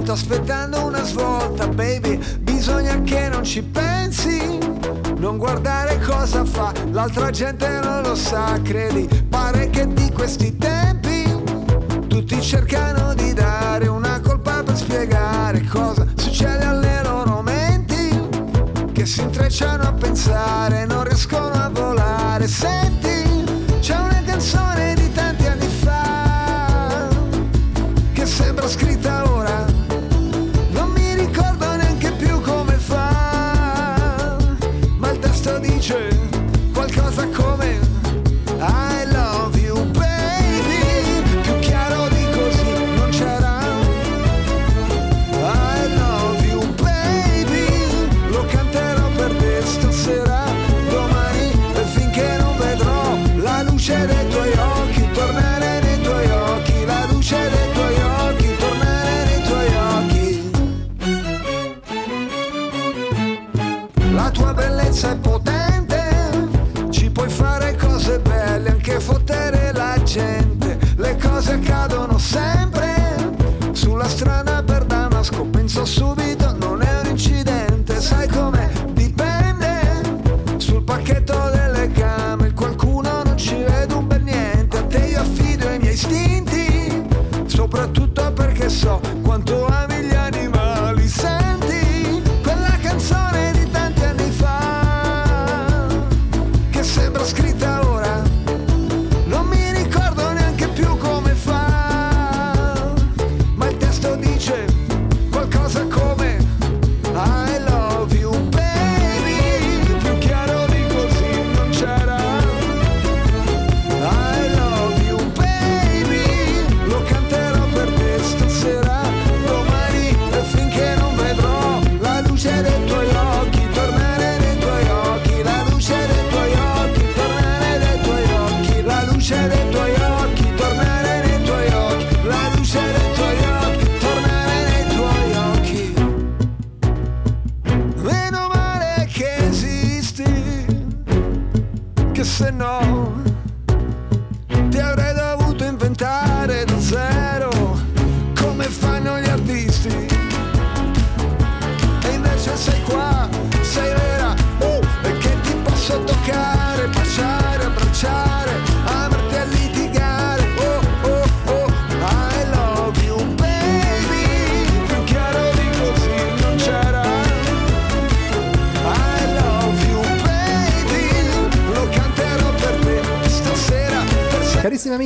sto 0.09 0.12
aspettando 0.14 0.86
una 0.86 1.04
svolta, 1.04 1.68
baby, 1.68 2.16
bisogna 2.38 2.98
che 3.02 3.28
non 3.28 3.44
ci 3.44 3.61
pensi. 3.62 4.59
Non 5.18 5.36
guardare 5.36 5.98
cosa 6.00 6.46
fa, 6.46 6.72
l'altra 6.92 7.28
gente 7.28 7.68
non 7.82 8.00
lo 8.02 8.14
sa, 8.14 8.59
credi, 8.62 9.06
pare 9.28 9.68
che 9.68 9.86
di 9.92 10.11
questi 10.11 10.56
tempi 10.56 11.30
tutti 12.06 12.40
cercano 12.40 13.12
di 13.12 13.34
dare 13.34 13.86
una 13.88 14.18
colpa 14.20 14.62
per 14.62 14.76
spiegare 14.76 15.62
cosa 15.64 16.06
succede 16.14 16.64
alle 16.64 17.02
loro 17.02 17.42
menti, 17.42 18.28
che 18.92 19.04
si 19.04 19.20
intrecciano 19.20 19.82
a 19.82 19.92
pensare, 19.92 20.86
non 20.86 21.04
riescono 21.04 21.52
a 21.52 21.68
volare, 21.68 22.48
senti, 22.48 23.44
c'è 23.80 23.96
una 23.96 24.22
canzone 24.24 24.94
di 24.94 25.12
tanti 25.12 25.46
anni 25.46 25.68
fa 25.68 27.09
che 28.14 28.24
sembra 28.24 28.66
scritta 28.68 28.97
potenza 64.99 65.12
è 65.12 65.16
potente, 65.16 66.90
ci 66.90 67.09
puoi 67.11 67.28
fare 67.28 67.76
cose 67.76 68.18
belle, 68.18 68.70
anche 68.70 68.99
fottere 68.99 69.70
la 69.72 69.96
gente, 70.03 70.76
le 70.96 71.16
cose 71.16 71.53
accadono 71.53 72.18
sempre, 72.18 73.32
sulla 73.70 74.09
strada 74.09 74.61
per 74.64 74.84
Damasco 74.84 75.44
penso 75.44 75.84
subito. 75.84 76.28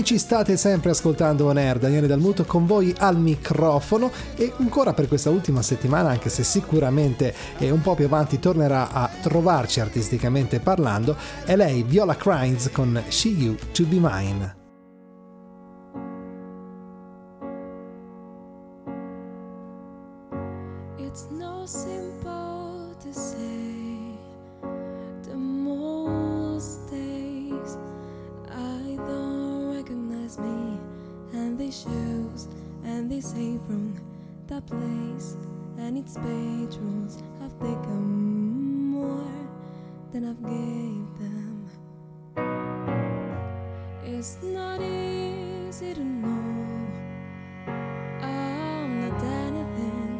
amici, 0.03 0.19
state 0.19 0.57
sempre 0.57 0.91
ascoltando 0.91 1.47
On 1.47 1.57
Air, 1.57 1.79
Daniele 1.79 2.09
Dalmuto 2.09 2.45
con 2.45 2.67
voi 2.67 2.93
al 2.99 3.17
microfono. 3.17 4.11
E 4.35 4.53
ancora 4.59 4.93
per 4.95 5.07
questa 5.07 5.31
ultima 5.31 5.63
settimana, 5.63 6.11
anche 6.11 6.29
se 6.29 6.43
sicuramente 6.43 7.33
un 7.61 7.81
po' 7.81 7.95
più 7.95 8.07
avanti 8.07 8.41
tornerà 8.41 8.91
a 8.91 9.09
trovarci 9.21 9.79
artisticamente 9.79 10.59
parlando, 10.59 11.17
è 11.45 11.55
lei 11.55 11.85
Viola 11.85 12.17
Crimes 12.17 12.71
con 12.73 13.01
She 13.09 13.29
You 13.29 13.55
To 13.73 13.85
Be 13.85 13.99
Mine. 14.01 14.62
its 36.03 36.17
I've 37.41 37.57
taken 37.61 38.89
more 38.91 39.49
than 40.13 40.25
I've 40.31 40.43
gave 40.43 41.07
them. 41.23 41.69
It's 44.05 44.39
not 44.43 44.81
easy 44.81 45.95
to 45.95 46.03
know 46.03 46.87
I'm 48.21 49.01
not 49.01 49.23
anything 49.23 50.19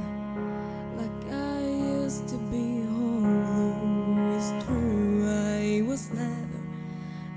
like 0.97 1.33
I 1.33 1.61
used 2.05 2.29
to 2.29 2.37
be. 2.53 2.85
Whole 2.87 4.37
it's 4.37 4.65
true, 4.65 5.27
I 5.29 5.83
was 5.85 6.11
never 6.13 6.63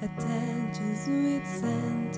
attention 0.03 1.23
with 1.23 1.47
sentence. 1.47 2.14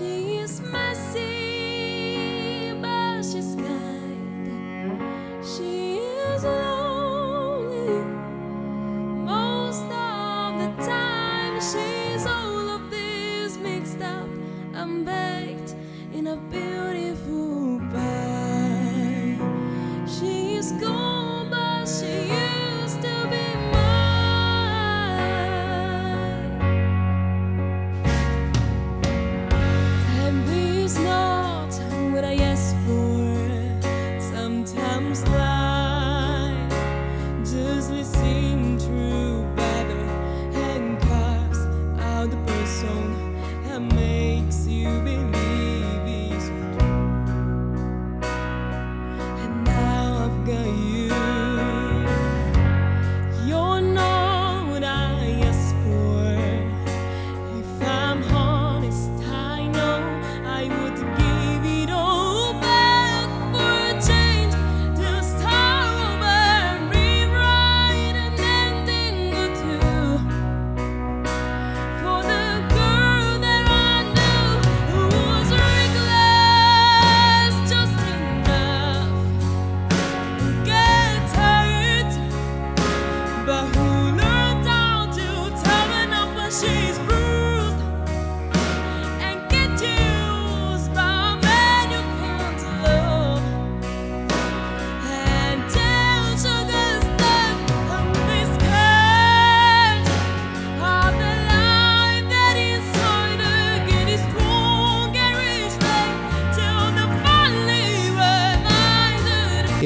She 0.00 0.38
is 0.38 0.62
my 0.62 0.94
savior. 0.94 1.39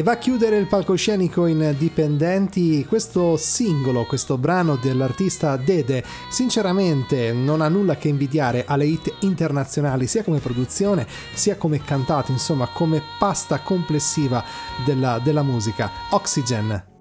Va 0.05 0.13
a 0.13 0.19
chiudere 0.19 0.59
il 0.59 0.67
palcoscenico 0.67 1.47
in 1.47 1.75
dipendenti 1.79 2.85
questo 2.85 3.39
singolo, 3.39 4.05
questo 4.05 4.37
brano 4.37 4.77
dell'artista 4.77 5.57
Dede. 5.57 6.05
Sinceramente 6.29 7.33
non 7.33 7.63
ha 7.63 7.69
nulla 7.69 7.97
che 7.97 8.09
invidiare 8.09 8.67
alle 8.67 8.85
hit 8.85 9.11
internazionali, 9.21 10.07
sia 10.07 10.23
come 10.23 10.41
produzione, 10.41 11.07
sia 11.33 11.57
come 11.57 11.83
cantato, 11.83 12.33
insomma 12.33 12.67
come 12.67 13.03
pasta 13.19 13.61
complessiva 13.61 14.45
della, 14.85 15.19
della 15.21 15.43
musica. 15.43 15.91
Oxygen. 16.11 16.93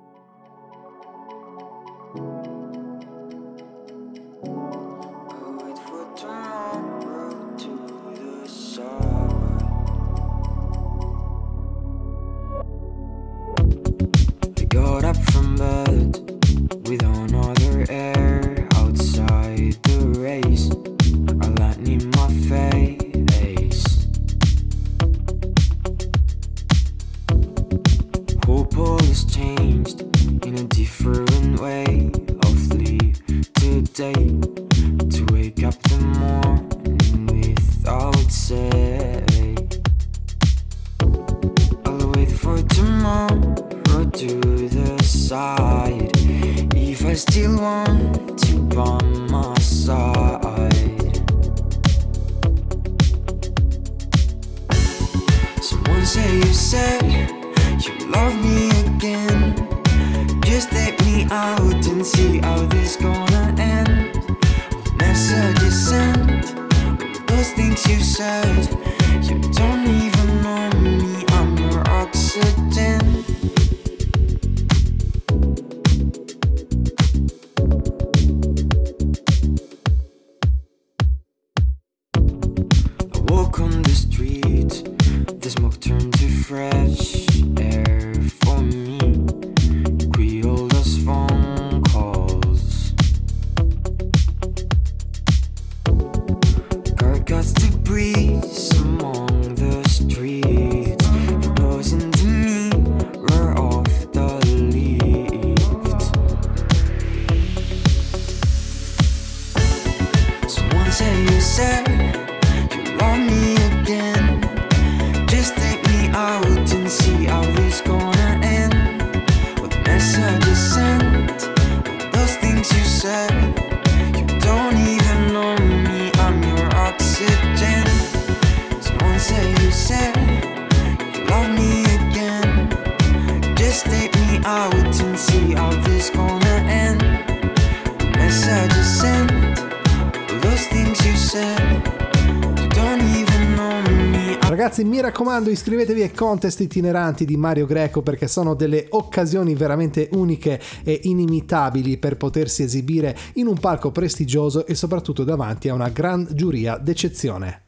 Raccomando, 145.04 145.49
iscrivetevi 145.49 146.01
ai 146.01 146.14
contest 146.14 146.62
itineranti 146.62 147.26
di 147.26 147.36
Mario 147.36 147.66
Greco 147.66 148.01
perché 148.01 148.30
sono 148.30 148.54
delle 148.54 148.86
occasioni 148.91 149.54
veramente 149.54 150.08
uniche 150.14 150.62
e 150.82 151.01
inimitabili 151.04 151.97
per 151.97 152.16
potersi 152.16 152.64
esibire 152.64 153.18
in 153.34 153.47
un 153.47 153.60
palco 153.60 153.91
prestigioso 153.91 154.66
e 154.66 154.76
soprattutto 154.76 155.26
davanti 155.26 155.68
a 155.68 155.74
una 155.74 155.89
gran 155.89 156.26
giuria 156.32 156.78
d'eccezione. 156.78 157.62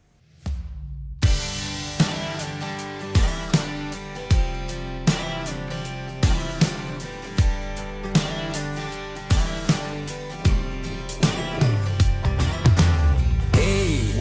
Ehi, 13.51 14.13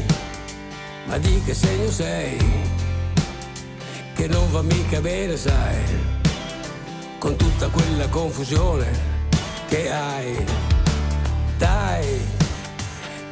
ma 1.07 1.19
di 1.19 1.41
che 1.45 1.55
sei? 1.55 2.74
Che 4.15 4.29
non 4.29 4.51
va 4.53 4.62
mica 4.62 5.01
bene, 5.01 5.37
sai, 5.37 5.77
con 7.19 7.37
tutta 7.37 7.69
quella 7.69 8.09
confusione 8.09 8.87
che 9.69 9.91
hai. 9.93 10.45
Dai, 11.59 12.21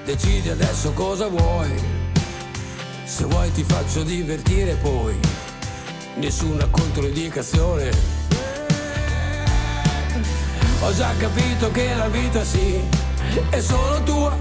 decidi 0.05 0.51
adesso 0.51 0.93
cosa 0.93 1.29
vuoi. 1.29 1.71
Se 3.05 3.25
vuoi 3.25 3.51
ti 3.53 3.63
faccio 3.63 4.03
divertire 4.03 4.75
poi, 4.75 5.19
nessuna 6.17 6.67
controindicazione. 6.67 7.91
Ho 10.81 10.93
già 10.95 11.15
capito 11.17 11.71
che 11.71 11.95
la 11.95 12.09
vita 12.09 12.45
sì, 12.45 12.81
è 13.51 13.61
solo 13.61 14.03
tua. 14.03 14.37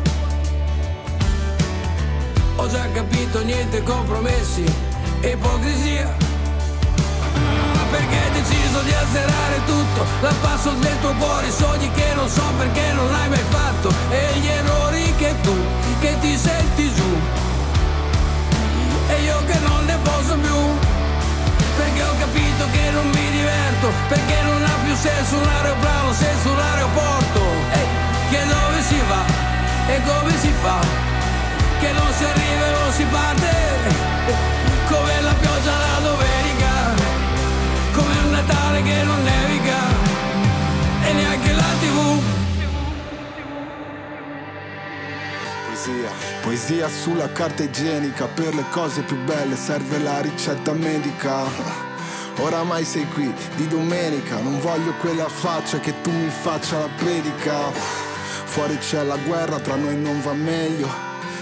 Ho 2.56 2.68
già 2.68 2.90
capito 2.92 3.44
niente 3.44 3.84
compromessi 3.84 4.64
ipocrisia. 5.22 6.31
Perché 7.92 8.16
hai 8.16 8.32
deciso 8.32 8.80
di 8.82 8.94
azzerare 8.94 9.62
tutto? 9.66 10.06
Passo 10.42 10.72
del 10.72 11.00
tuo 11.02 11.14
cuore 11.16 11.48
i 11.48 11.52
sogni 11.52 11.92
che 11.92 12.14
non 12.16 12.30
so 12.30 12.44
perché 12.58 12.94
non 12.94 13.14
hai 13.14 13.28
mai 13.30 13.44
fatto. 13.50 13.94
E 14.10 14.40
gli 14.40 14.48
errori 14.48 15.14
che 15.18 15.36
tu, 15.42 15.56
che 16.00 16.18
ti 16.22 16.38
senti 16.38 16.94
giù. 16.94 17.20
E 19.10 19.22
io 19.24 19.44
che 19.46 19.60
non 19.60 19.86
ne 19.86 19.98
posso 20.04 20.36
più. 20.36 20.60
Perché 21.78 22.04
ho 22.04 22.16
capito 22.18 22.66
che 22.72 22.92
non 22.92 23.06
mi 23.10 23.32
diverto. 23.32 23.92
Perché 24.08 24.42
non 24.44 24.64
ha 24.64 24.76
più 24.84 24.96
senso 24.96 25.36
un 25.38 25.48
aeroplano 25.48 26.14
senza 26.14 26.50
un 26.50 26.60
aeroporto. 26.60 27.42
Ehi, 27.74 27.88
che 28.30 28.46
dove 28.46 28.82
si 28.82 29.00
va? 29.10 29.24
E 29.88 30.02
come 30.06 30.38
si 30.40 30.54
fa? 30.62 30.80
Che 31.80 31.92
non 31.92 32.14
si 32.14 32.24
arriva 32.24 32.66
e 32.68 32.72
non 32.72 32.92
si 32.94 33.04
parte. 33.04 33.50
Come 34.88 35.22
la 35.22 35.34
pioggia 35.34 35.78
la 35.78 36.00
domenica 36.00 36.21
come 37.92 38.18
un 38.24 38.32
Natale 38.32 38.82
che 38.82 39.04
non 39.04 39.24
nevica 39.24 39.78
e 41.04 41.14
neanche 41.14 41.54
la 41.54 41.72
tv. 41.80 42.22
Poesia. 45.66 46.10
Poesia 46.42 46.90
sulla 46.90 47.32
carta 47.32 47.64
igienica, 47.64 48.26
per 48.26 48.56
le 48.56 48.66
cose 48.70 49.02
più 49.02 49.18
belle 49.24 49.56
serve 49.56 50.00
la 50.00 50.22
ricetta 50.22 50.74
medica. 50.74 51.44
Oramai 52.38 52.84
sei 52.84 53.08
qui 53.10 53.34
di 53.56 53.68
domenica, 53.68 54.40
non 54.40 54.60
voglio 54.60 54.94
quella 55.00 55.28
faccia 55.28 55.80
che 55.80 56.02
tu 56.02 56.12
mi 56.12 56.30
faccia 56.30 56.80
la 56.80 56.90
predica. 56.96 57.72
Fuori 58.46 58.78
c'è 58.78 59.04
la 59.04 59.18
guerra, 59.18 59.60
tra 59.60 59.76
noi 59.76 59.98
non 59.98 60.22
va 60.22 60.34
meglio. 60.34 60.90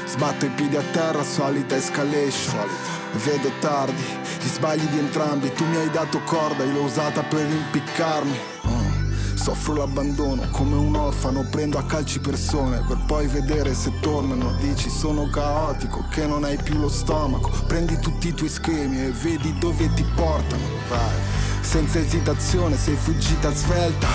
Sbatto 0.06 0.46
i 0.46 0.50
piedi 0.50 0.76
a 0.76 0.84
terra, 0.92 1.24
solita 1.24 1.76
escalation. 1.76 2.99
Vedo 3.12 3.52
tardi, 3.60 4.04
gli 4.40 4.48
sbagli 4.48 4.86
di 4.86 5.00
entrambi. 5.00 5.52
Tu 5.54 5.66
mi 5.66 5.78
hai 5.78 5.90
dato 5.90 6.22
corda, 6.24 6.64
io 6.64 6.74
l'ho 6.74 6.84
usata 6.84 7.24
per 7.24 7.46
impiccarmi. 7.46 8.40
Mm. 8.68 9.36
Soffro 9.36 9.76
l'abbandono 9.76 10.48
come 10.52 10.76
un 10.76 10.96
orfano, 10.96 11.46
prendo 11.50 11.78
a 11.78 11.84
calci 11.84 12.20
persone 12.20 12.84
per 12.88 12.98
poi 13.08 13.28
vedere 13.28 13.74
se 13.74 13.92
tornano. 14.00 14.54
Dici 14.60 14.90
sono 14.90 15.30
caotico, 15.30 16.06
che 16.10 16.28
non 16.28 16.44
hai 16.44 16.58
più 16.58 16.78
lo 16.78 16.90
stomaco. 16.90 17.50
Prendi 17.66 17.98
tutti 18.00 18.28
i 18.28 18.34
tuoi 18.34 18.50
schemi 18.50 19.04
e 19.04 19.12
vedi 19.12 19.58
dove 19.58 19.92
ti 19.94 20.06
portano. 20.16 20.64
Vai. 20.88 21.18
senza 21.62 22.00
esitazione 22.00 22.78
sei 22.78 22.96
fuggita 22.96 23.54
svelta. 23.54 24.08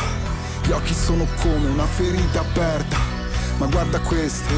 Gli 0.62 0.70
occhi 0.72 0.94
sono 0.94 1.26
come 1.40 1.68
una 1.68 1.86
ferita 1.86 2.40
aperta. 2.40 3.13
Ma 3.58 3.66
guarda 3.66 4.00
questo, 4.00 4.52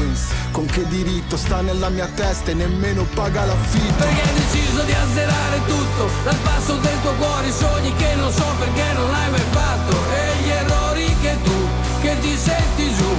con 0.51 0.65
che 0.65 0.87
diritto 0.87 1.37
sta 1.37 1.61
nella 1.61 1.89
mia 1.89 2.07
testa 2.07 2.49
e 2.49 2.55
nemmeno 2.55 3.03
paga 3.13 3.45
l'affitto. 3.45 3.93
Perché 4.03 4.21
hai 4.21 4.33
deciso 4.33 4.81
di 4.81 4.91
azzerare 4.91 5.61
tutto 5.67 6.09
Dal 6.23 6.35
passo 6.37 6.73
del 6.77 7.01
tuo 7.01 7.13
cuore 7.13 7.47
i 7.47 7.51
sogni 7.51 7.93
che 7.95 8.15
non 8.15 8.31
so 8.31 8.45
perché 8.57 8.93
non 8.93 9.11
l'hai 9.11 9.29
mai 9.29 9.45
fatto. 9.51 9.95
E 10.11 10.43
gli 10.43 10.49
errori 10.49 11.15
che 11.21 11.37
tu, 11.43 11.67
che 12.01 12.19
ti 12.21 12.35
senti 12.35 12.93
giù. 12.95 13.15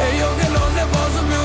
E 0.00 0.16
io 0.16 0.34
che 0.36 0.48
non 0.48 0.72
ne 0.72 0.86
posso 0.90 1.22
più. 1.28 1.44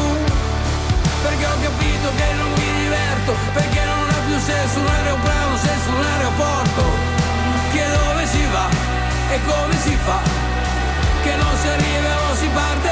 Perché 1.21 1.45
ho 1.45 1.57
capito 1.61 2.07
che 2.15 2.33
non 2.37 2.49
mi 2.51 2.81
diverto 2.81 3.33
Perché 3.51 3.83
non 3.83 4.07
ha 4.07 4.19
più 4.25 4.39
senso 4.39 4.79
un 4.79 4.87
aeroplano 4.87 5.57
senza 5.57 5.89
un 5.89 6.03
aeroporto. 6.03 6.83
Che 7.71 7.83
dove 7.91 8.25
si 8.25 8.45
va 8.49 8.69
e 9.31 9.39
come 9.45 9.77
si 9.77 9.97
fa 10.05 10.48
Che 11.23 11.35
non 11.35 11.57
si 11.61 11.67
arriva 11.67 12.11
o 12.29 12.35
si 12.35 12.47
parte. 12.53 12.91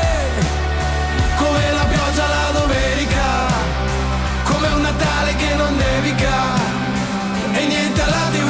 Come 1.38 1.72
la 1.72 1.86
pioggia 1.86 2.28
la 2.28 2.60
domenica 2.60 3.28
come 4.44 4.68
un 4.70 4.82
Natale 4.82 5.36
che 5.36 5.54
non 5.56 5.76
nevica. 5.76 6.56
E 7.54 7.66
niente 7.66 8.02
alla 8.02 8.30
tv 8.32 8.47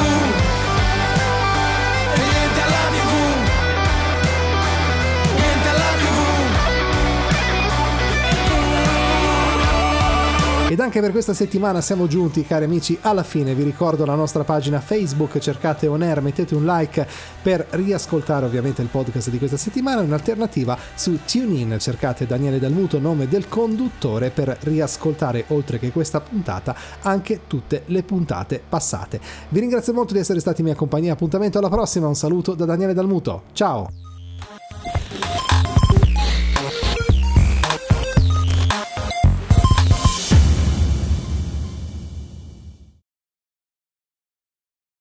Ed 10.70 10.80
anche 10.80 11.00
per 11.00 11.12
questa 11.12 11.32
settimana 11.32 11.80
siamo 11.80 12.06
giunti, 12.06 12.44
cari 12.44 12.66
amici, 12.66 12.98
alla 13.00 13.22
fine. 13.22 13.54
Vi 13.54 13.62
ricordo 13.62 14.04
la 14.04 14.14
nostra 14.14 14.44
pagina 14.44 14.80
Facebook, 14.80 15.38
cercate 15.38 15.86
On 15.86 16.02
Air, 16.02 16.20
mettete 16.20 16.54
un 16.54 16.66
like 16.66 17.06
per 17.40 17.66
riascoltare 17.70 18.44
ovviamente 18.44 18.82
il 18.82 18.88
podcast 18.88 19.30
di 19.30 19.38
questa 19.38 19.56
settimana. 19.56 20.02
In 20.02 20.12
alternativa 20.12 20.76
su 20.94 21.20
TuneIn 21.24 21.78
cercate 21.78 22.26
Daniele 22.26 22.58
Dalmuto, 22.58 22.98
nome 22.98 23.28
del 23.28 23.48
conduttore, 23.48 24.28
per 24.28 24.58
riascoltare 24.60 25.46
oltre 25.48 25.78
che 25.78 25.90
questa 25.90 26.20
puntata 26.20 26.76
anche 27.00 27.40
tutte 27.46 27.84
le 27.86 28.02
puntate 28.02 28.62
passate. 28.68 29.20
Vi 29.48 29.60
ringrazio 29.60 29.94
molto 29.94 30.12
di 30.12 30.18
essere 30.18 30.38
stati 30.38 30.60
in 30.60 30.66
mia 30.66 30.76
compagnia. 30.76 31.14
Appuntamento 31.14 31.56
alla 31.56 31.70
prossima. 31.70 32.08
Un 32.08 32.14
saluto 32.14 32.52
da 32.52 32.66
Daniele 32.66 32.92
Dalmuto. 32.92 33.44
Ciao! 33.52 33.88